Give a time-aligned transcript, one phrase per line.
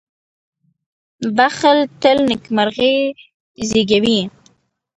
[1.35, 2.95] •بښل تل نېکمرغي
[3.69, 4.19] زېږوي.